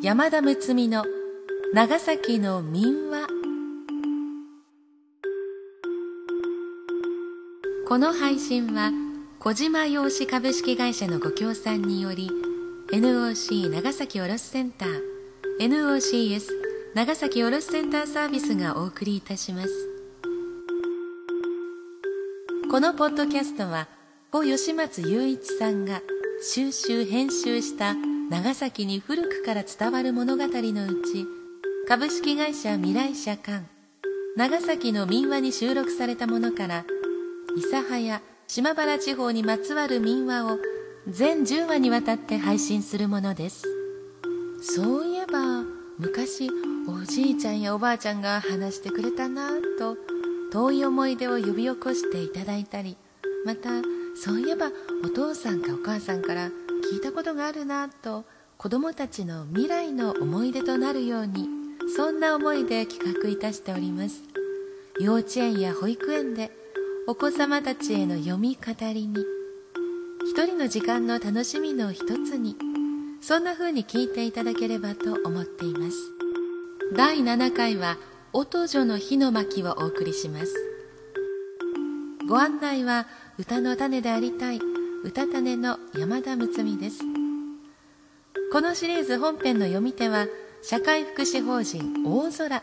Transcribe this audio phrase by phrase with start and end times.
[0.00, 1.04] 山田睦美の
[1.74, 3.26] 長崎の民話。
[7.88, 8.92] この配信は
[9.40, 12.30] 小島洋紙株式会社のご協賛により
[12.92, 15.02] NOC 長崎卸センター
[15.58, 16.44] NOCS
[16.94, 19.68] 長崎卸センターサービスがお送りいたします。
[22.70, 23.88] このポッドキャストは
[24.30, 26.02] 小吉松雄一さんが
[26.40, 27.96] 収集編集した
[28.30, 31.26] 長崎に古くから伝わる物語のうち
[31.88, 33.64] 株式会社未来社館
[34.36, 36.84] 長崎の民話に収録されたものから
[37.56, 40.58] 諫早島原地方にまつわる民話を
[41.08, 43.64] 全10話にわたって配信するものです。
[44.60, 45.64] そういえば
[45.98, 46.50] 昔
[46.86, 49.96] おじいちゃんやおばあちゃんが話してくれたなぁと
[50.52, 52.96] 遠い思い出を呼び起こしていただいたり
[53.46, 53.70] また
[54.16, 54.70] そういえば
[55.04, 56.50] お父さんかお母さんから
[56.90, 58.24] 聞いたことがあるなと
[58.56, 61.46] 子供たちの未来の思い出となるように
[61.94, 64.22] そんな思いで企画いたしております。
[64.98, 66.50] 幼稚園や保育園で
[67.06, 69.24] お子様たちへの読み語りに
[70.24, 72.56] 一人の時間の楽しみの一つに
[73.20, 75.96] そんな風に聞いていただければと思っています。
[76.96, 77.98] 第7回は
[78.32, 80.54] 「音女の火の巻」をお送りします。
[82.26, 83.06] ご案内は
[83.38, 87.00] 歌の種でありたい歌種の山田睦美です。
[88.52, 90.26] このシリーズ本編の読み手は
[90.62, 92.62] 社会福祉法人大空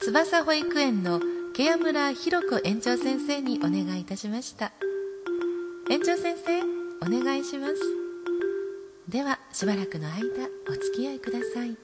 [0.00, 1.20] 翼保育園の
[1.54, 4.72] ケア村弘子園長先生にお願いいたしました。
[5.90, 6.62] 園長先生
[7.02, 7.74] お願いします。
[9.08, 10.22] ではしばらくの間
[10.68, 11.76] お付き合いください。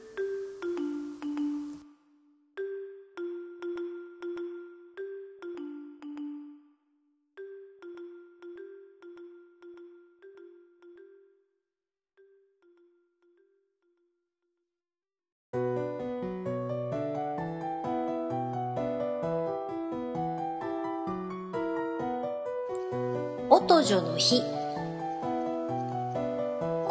[23.62, 24.43] 音女の日。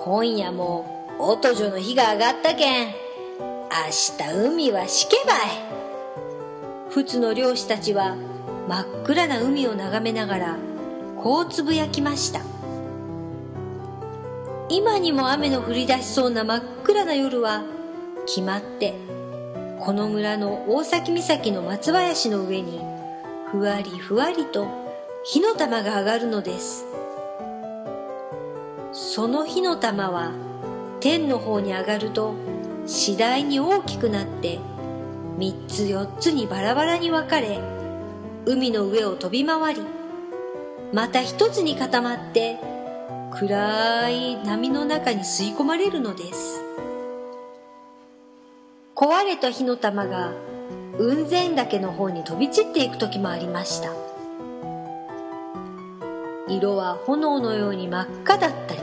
[0.05, 0.85] 今夜も
[1.17, 2.87] 音女の日が上がったけん。
[2.89, 2.93] 明
[4.17, 5.35] 日海はしけばい
[6.91, 8.15] 仏の漁師たちは
[8.67, 10.57] 真っ暗な海を眺めながら
[11.17, 12.41] こうつぶやきました。
[14.69, 17.63] 今にも雨の降り出しそうな真っ暗な夜は
[18.27, 18.93] 決まって
[19.79, 22.79] この村の大崎岬の松林の上に
[23.49, 24.88] ふわりふわりと
[25.23, 26.85] 火の玉が上がるのです。
[28.93, 30.31] その火の玉は
[31.01, 32.33] 天の方に上がると
[32.85, 34.59] 次第に大きくなって
[35.37, 37.59] 三つ四つにバラバラに分かれ
[38.45, 39.81] 海の上を飛び回り
[40.93, 42.57] また一つに固まって
[43.31, 46.63] 暗い波の中に吸い込まれるのです。
[48.95, 50.33] 壊れた火の玉が
[50.97, 54.08] 雲仙岳の方に飛び散っていく時もありました。
[56.49, 58.81] 色は炎のように真っ赤だったり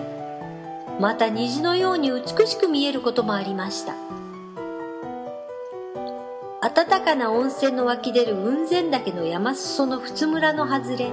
[1.01, 3.95] また虹のように美しく見えることもありました。
[6.63, 11.13] 暖かな温泉の湧き出る雲仙岳の山裾の仏村の外れ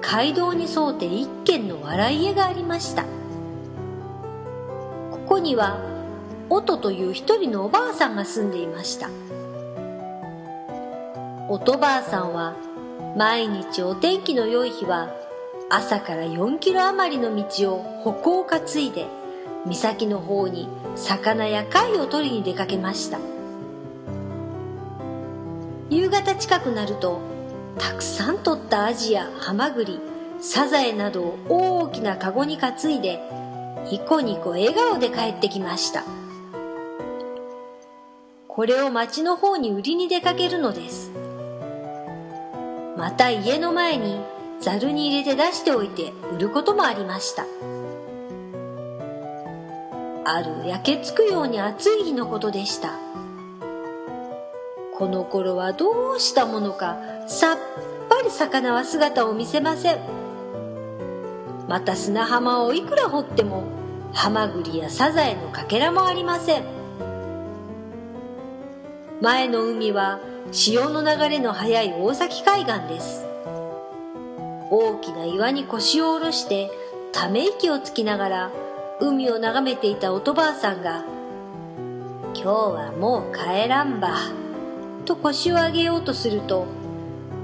[0.00, 3.02] 街道に沿うて一軒の笑い家がありました。
[3.02, 3.08] こ
[5.26, 5.78] こには
[6.50, 9.10] 音という一人のおばあさんが住んでいました。
[11.48, 12.54] 音ばあさんは
[13.16, 15.12] 毎日お天気の良い日は
[15.74, 19.06] 朝から4キロ余りの道を歩行担いで
[19.64, 23.18] 岬の方に魚や貝を取りに出かけました。
[25.88, 27.20] 夕方近くなると
[27.78, 29.98] たくさん取ったアジやハマグリ
[30.42, 33.18] サザエなどを大きなカゴに担いで
[33.90, 36.04] ニコニコ笑顔で帰ってきました。
[38.46, 41.10] これを町の方に売りに出かけるのです。
[42.98, 44.20] また家の前に
[44.62, 47.44] ざるに入れて出しておいて売ることもありました。
[50.24, 52.92] ある焼けつくように暑い日のことでした。
[54.94, 56.96] この頃はどうしたものか
[57.26, 57.58] さっ
[58.08, 59.98] ぱり魚は姿を見せません。
[61.68, 63.64] また砂浜をいくら掘っても
[64.12, 66.64] ハマグリやサザエのかけらもありません。
[69.20, 70.20] 前の海は
[70.52, 73.31] 潮の流れの速い大崎海岸です。
[74.74, 76.70] 大きな岩に腰を下ろして
[77.12, 78.50] ため息をつきながら
[79.02, 81.04] 海を眺めていたおとばあさんが
[82.32, 84.16] 「今日はもう帰らんば」
[85.04, 86.64] と腰を上げようとすると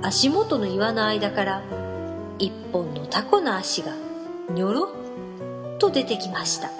[0.00, 1.62] 足元の岩の間から
[2.38, 3.92] 一本のタコの足が
[4.48, 4.88] にょろっ
[5.78, 6.70] と出てきました。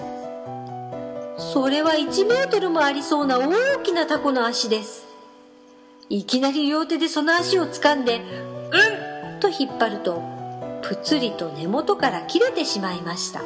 [1.37, 5.05] それは1メートルもありそうな大きなタコの足です。
[6.09, 8.19] いきなり両手でその足を掴んで
[9.35, 10.38] うんと引っ張ると
[10.81, 13.41] ぷつりと根元から切れてしまいました。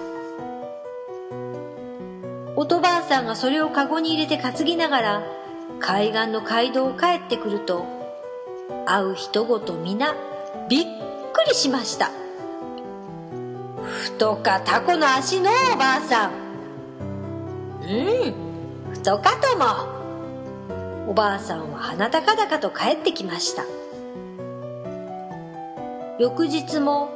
[2.55, 5.23] おとばあさんがそれをカゴに入れて担ぎながら
[5.79, 7.85] 海岸の街道を帰ってくると
[8.85, 10.15] 会う人ごと皆
[10.69, 10.85] びっ
[11.33, 12.11] くりしました。
[13.83, 16.31] 太かタコの足のおばあさん。
[17.81, 17.85] う
[18.29, 18.93] ん。
[18.93, 19.93] 太かとも。
[21.07, 23.63] おばあさんは鼻高々と帰ってきました
[26.19, 27.09] 翌日も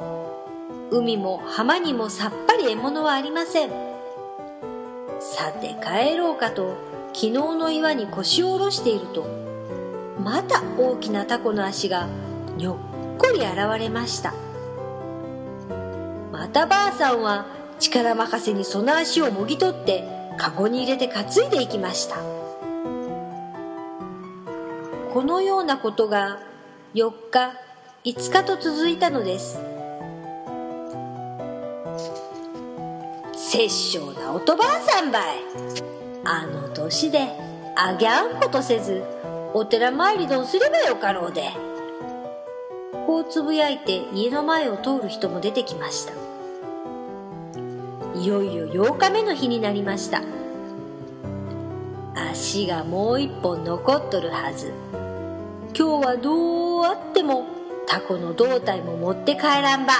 [0.90, 3.70] 海も浜にもさっぱり獲物はありません。
[5.20, 6.76] さて帰ろうかと
[7.12, 9.24] 昨日の岩に腰を下ろしていると
[10.22, 12.08] また大きなタコの足が
[12.56, 12.76] にょっ
[13.18, 14.34] こり現れました。
[16.32, 17.46] またばあさんは
[17.78, 20.04] 力任せにその足をもぎ取って
[20.38, 22.16] カゴに入れて担いでいきました。
[25.14, 26.40] このようなことが
[26.94, 27.67] 4日
[28.04, 29.58] 5日と続いたのです。
[33.34, 35.22] 殺生なおとばあさんばい。
[36.24, 37.26] あの年で
[37.76, 39.02] あぎゃんことせず
[39.52, 41.50] お寺参りどんすればよかろうで。
[43.04, 46.12] こうつぶやいて家の前を通る人も出てきました。
[48.14, 50.22] いよいよ8日目の日になりました。
[52.30, 54.72] 足がもう一本残っとるはず。
[55.76, 57.57] 今日はどうあっても
[57.88, 59.94] タコの胴体も持って帰らんば。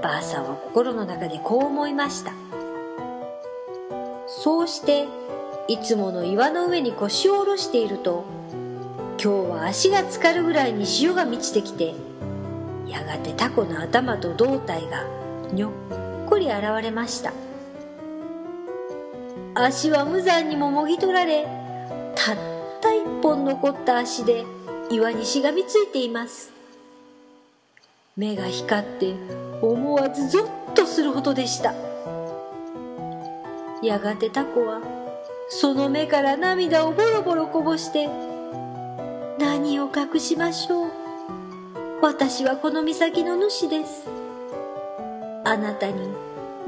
[0.00, 2.32] ばあさんは心の中でこう思いました。
[4.28, 5.08] そうして
[5.66, 8.24] いつもの岩の上に腰を下ろしていると
[9.22, 11.94] 今日は足が浸かるぐらいに潮が満ちてきて
[12.86, 15.04] やがてタコの頭と胴体が
[15.52, 15.72] にょっ
[16.28, 17.32] こり現れました。
[19.54, 21.46] 足は無残にももぎ取られ
[22.14, 22.36] たっ
[22.80, 24.44] た一本残った足で
[24.90, 26.59] 岩にしがみついています。
[28.16, 29.14] 目が光って
[29.62, 31.74] 思わずゾッとするほどでした。
[33.82, 34.80] やがてタコは
[35.48, 38.08] その目から涙をボロボロこぼして
[39.38, 40.90] 何を隠しましょう。
[42.02, 44.08] 私はこの岬の主です。
[45.44, 46.08] あなたに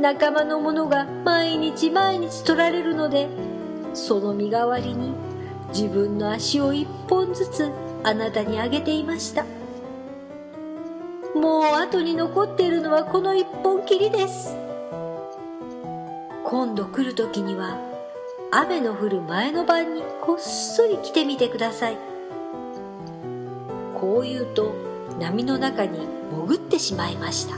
[0.01, 3.29] 仲間の者が毎日毎日取られるので
[3.95, 5.13] その身代わりに
[5.69, 7.71] 自分の足を一本ずつ
[8.03, 9.45] あなたにあげていました。
[11.35, 14.57] もう後に残っているのはこの一本きりです。
[16.45, 17.79] 今度来る時には
[18.51, 21.97] 雨の降る前の晩にこっそり来てみてください。
[23.99, 24.75] こう言うと
[25.19, 27.57] 波の中に潜ってしまいました。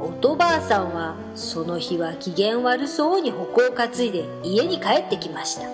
[0.00, 5.68] おとばあさんはその日は機嫌悪そうに矛を担いで家に帰ってきました。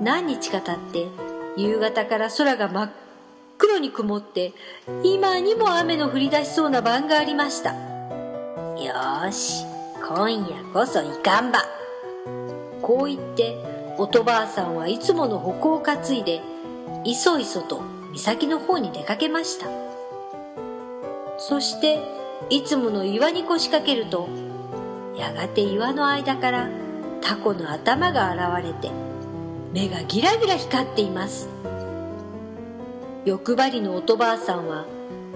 [0.00, 1.08] 何日か経って
[1.56, 2.90] 夕方から空が真っ
[3.62, 4.54] 黒に曇って
[5.04, 7.70] 今にも雨の降り出しそうな晩がありました。
[7.70, 9.64] よし
[10.04, 11.60] 今夜こそいかんば。
[12.82, 16.40] こう言っておとばあさんはいつもの矛を担いで
[17.04, 17.82] いそいそと
[18.12, 19.68] 岬の方に出かけました。
[21.38, 22.00] そして
[22.50, 24.28] いつもの岩に腰掛けると
[25.16, 26.68] やがて岩の間から
[27.20, 28.90] タコの頭が現れて
[29.72, 31.48] 目がギラギラ光っています。
[33.24, 34.84] 欲張りのおとばあさんは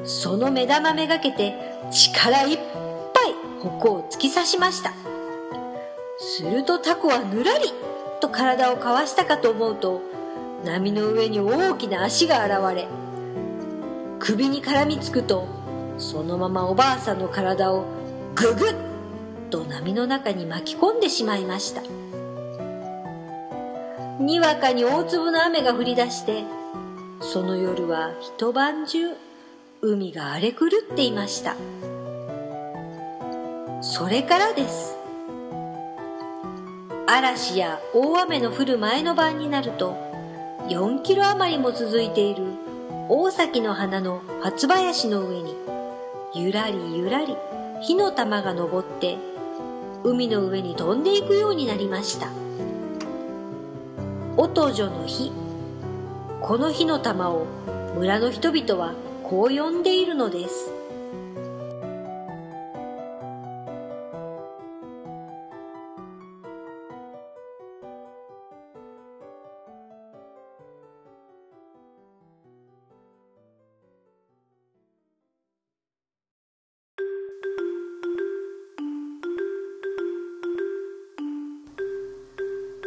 [0.05, 1.55] その目玉めがけて
[1.90, 2.62] 力いっぱ
[3.25, 4.93] い矛を突き刺しました。
[6.19, 7.73] するとタコはぬらり
[8.21, 10.00] と体をかわしたかと思うと
[10.64, 12.88] 波の上に大きな足が現れ
[14.19, 15.47] 首に絡みつくと
[15.99, 17.85] そのままおばあさんの体を
[18.35, 18.76] ググッ
[19.50, 21.83] と波の中に巻き込んでしまいました。
[24.19, 26.45] にわかに大粒の雨が降り出して
[27.20, 28.99] その夜は一晩中
[29.82, 31.56] 海が荒れ狂っていました。
[33.82, 34.96] それからです。
[37.06, 39.96] 嵐や大雨の降る前の晩になると
[40.68, 42.44] 4キロ余りも続いている
[43.08, 45.54] 大崎の花の初林の上に
[46.35, 47.37] ゆらりゆらり
[47.80, 49.16] 火の玉が昇って
[50.02, 52.28] 海の上に飛んでいくようになりました。
[54.37, 55.46] おとじょの火
[56.40, 57.47] この火の玉を
[57.97, 60.71] 村の人々はこう呼んでいるのです。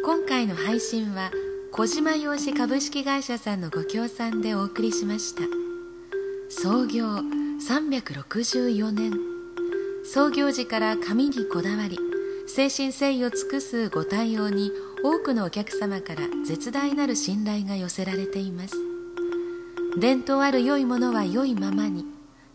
[0.02, 1.30] 今回の配信は
[1.72, 5.42] 「小島洋紙株式会社さんのご協賛でお送りしました。
[6.48, 9.12] 創業364年。
[10.04, 11.96] 創業時から紙にこだわり
[12.48, 14.72] 誠心誠意を尽くすご対応に
[15.04, 18.74] 多くのお客様から絶大なる信頼が寄せられています。
[19.98, 22.04] 伝統ある良いものは良いままに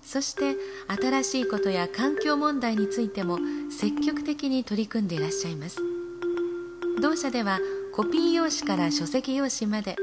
[0.01, 0.55] そして
[0.87, 3.39] 新しいことや環境問題についても
[3.71, 5.77] 積極的に取り組んでいらっしゃいます。
[7.01, 7.59] 同社では
[7.95, 9.95] コピー用紙から書籍用紙まで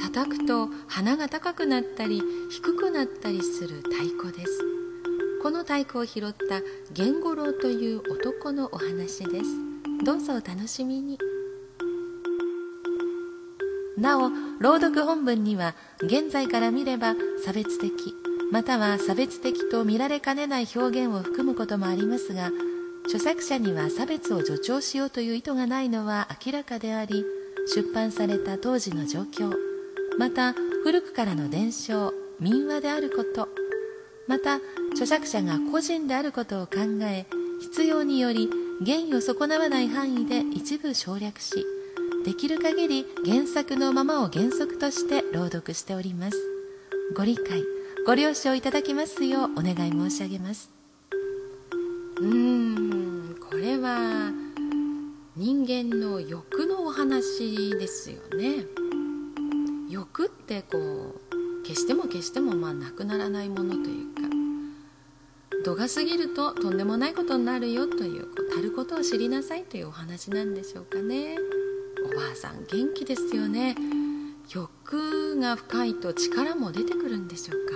[0.00, 4.60] 叩くと鼻が高くなったり低くなったりする太鼓です。
[5.42, 6.60] この太鼓を拾った
[6.96, 9.44] 源五郎という男のお話です。
[10.04, 11.18] どうぞお楽しみに。
[13.96, 17.90] なお朗読本文には現在から見れば差別的
[18.52, 22.50] または差別的と見られかねない表現を含むこともありますが
[23.06, 27.24] 著作者には差別を助長しようという意図がないのは明らかであり
[27.74, 29.52] 出版された当時の状況
[30.18, 33.48] また古くからの伝承民話であること
[34.26, 34.56] また
[34.92, 37.26] 著作者が個人であることを考え
[37.60, 38.50] 必要により
[38.84, 41.64] 原意を損なわない範囲で一部省略し
[42.24, 46.56] できる限り原作のままを原則として朗読しております。
[47.14, 47.62] ご理解
[48.04, 50.70] ご了承いただきますようお願い申し上げます。
[52.18, 52.85] うーん。
[53.86, 54.32] は
[55.36, 58.64] 人間の欲のお話ですよね。
[59.88, 64.22] 欲ってこう決しても決してもまあなくならないものというか
[65.64, 71.36] 度が過ぎるととんでもないことになるよというこうたることを知りなさいというお話なんでしょうかね。
[72.04, 73.76] おばあさん元気ですよね。
[74.52, 77.74] 欲が深いと力も出てくるんでしょうか。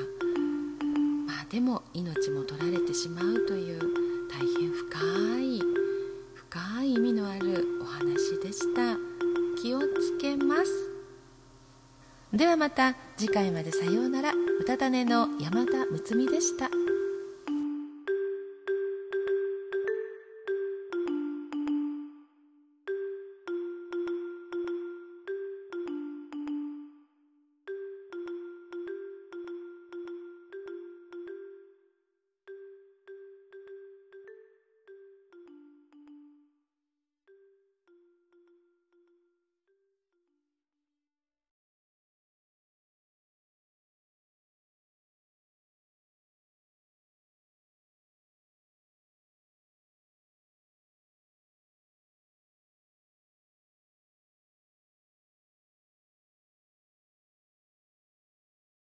[1.29, 3.81] まあでも命も取られてしまうという
[4.29, 5.70] 大変深い
[6.91, 8.97] い意味のあるお話でした。
[9.63, 10.91] 気をつけます。
[12.33, 14.33] ではまた次回までさようなら。
[14.33, 16.69] うたた寝の山田睦美でした。